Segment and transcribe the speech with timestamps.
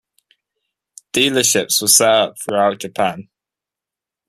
[1.13, 3.29] Dealerships were set up throughout Japan.